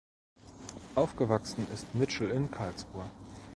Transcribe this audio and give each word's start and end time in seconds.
Aufgewachsen 0.95 1.67
ist 1.71 1.93
Mitchell 1.93 2.31
in 2.31 2.49
Karlsruhe. 2.49 3.05